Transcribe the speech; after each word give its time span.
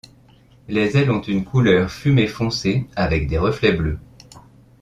Les 0.67 0.97
ailes 0.97 1.11
ont 1.11 1.21
une 1.21 1.45
couleur 1.45 1.91
fumé 1.91 2.25
foncé, 2.25 2.87
avec 2.95 3.27
des 3.27 3.37
reflets 3.37 3.71
bleus. 3.73 3.99